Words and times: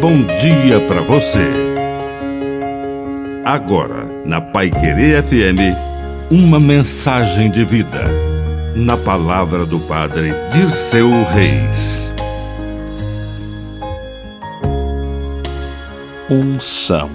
bom 0.00 0.24
dia 0.40 0.80
para 0.88 1.02
você. 1.02 1.44
Agora, 3.44 4.06
na 4.24 4.40
Pai 4.40 4.70
Querer 4.70 5.22
FM, 5.22 5.76
uma 6.30 6.58
mensagem 6.58 7.50
de 7.50 7.62
vida. 7.66 8.04
Na 8.74 8.96
palavra 8.96 9.66
do 9.66 9.78
Padre 9.80 10.30
Dirceu 10.54 11.10
Reis. 11.24 12.10
Unção. 16.30 17.10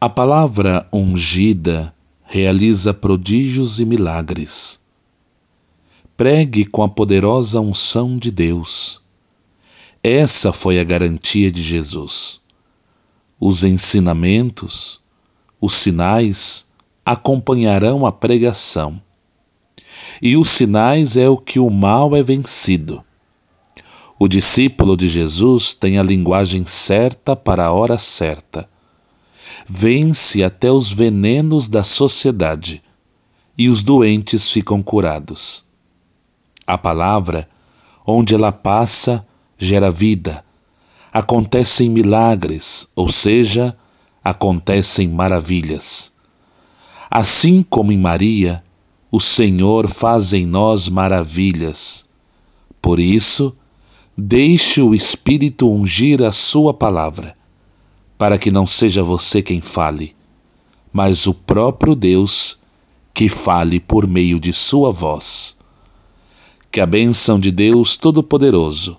A 0.00 0.08
palavra 0.08 0.86
ungida 0.90 1.94
realiza 2.24 2.94
prodígios 2.94 3.78
e 3.78 3.84
milagres. 3.84 4.80
Pregue 6.16 6.64
com 6.64 6.82
a 6.82 6.88
poderosa 6.88 7.60
unção 7.60 8.16
de 8.16 8.30
Deus 8.30 9.03
essa 10.06 10.52
foi 10.52 10.78
a 10.78 10.84
garantia 10.84 11.50
de 11.50 11.62
Jesus. 11.62 12.38
Os 13.40 13.64
ensinamentos, 13.64 15.00
os 15.58 15.72
sinais 15.72 16.66
acompanharão 17.02 18.04
a 18.04 18.12
pregação. 18.12 19.00
E 20.20 20.36
os 20.36 20.50
sinais 20.50 21.16
é 21.16 21.26
o 21.26 21.38
que 21.38 21.58
o 21.58 21.70
mal 21.70 22.14
é 22.14 22.22
vencido. 22.22 23.02
O 24.18 24.28
discípulo 24.28 24.94
de 24.94 25.08
Jesus 25.08 25.72
tem 25.72 25.98
a 25.98 26.02
linguagem 26.02 26.66
certa 26.66 27.34
para 27.34 27.64
a 27.64 27.72
hora 27.72 27.96
certa. 27.96 28.68
Vence 29.66 30.44
até 30.44 30.70
os 30.70 30.92
venenos 30.92 31.66
da 31.66 31.82
sociedade 31.82 32.82
e 33.56 33.70
os 33.70 33.82
doentes 33.82 34.50
ficam 34.50 34.82
curados. 34.82 35.64
A 36.66 36.76
palavra, 36.76 37.48
onde 38.06 38.34
ela 38.34 38.52
passa, 38.52 39.26
gera 39.58 39.90
vida. 39.90 40.44
Acontecem 41.12 41.88
milagres, 41.88 42.88
ou 42.94 43.08
seja, 43.08 43.76
acontecem 44.22 45.08
maravilhas. 45.08 46.12
Assim 47.10 47.62
como 47.62 47.92
em 47.92 47.98
Maria, 47.98 48.62
o 49.10 49.20
Senhor 49.20 49.88
faz 49.88 50.32
em 50.32 50.44
nós 50.44 50.88
maravilhas. 50.88 52.04
Por 52.82 52.98
isso, 52.98 53.56
deixe 54.16 54.82
o 54.82 54.94
Espírito 54.94 55.70
ungir 55.70 56.22
a 56.22 56.32
sua 56.32 56.74
palavra, 56.74 57.36
para 58.18 58.38
que 58.38 58.50
não 58.50 58.66
seja 58.66 59.02
você 59.02 59.40
quem 59.40 59.60
fale, 59.60 60.16
mas 60.92 61.26
o 61.26 61.34
próprio 61.34 61.94
Deus 61.94 62.58
que 63.12 63.28
fale 63.28 63.78
por 63.78 64.08
meio 64.08 64.40
de 64.40 64.52
sua 64.52 64.90
voz. 64.90 65.56
Que 66.72 66.80
a 66.80 66.86
bênção 66.86 67.38
de 67.38 67.52
Deus 67.52 67.96
Todo-Poderoso 67.96 68.98